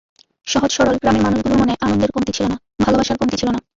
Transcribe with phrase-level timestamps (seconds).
[0.47, 3.59] সহজ–সরল গ্রামের মানুষগুলোর মনে আনন্দের কমতি ছিল না, ভালোবাসার কমতি ছিল না।